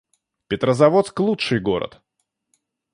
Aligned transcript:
Петрозаводск— 0.47 1.19
лучший 1.19 1.59
город 1.59 2.01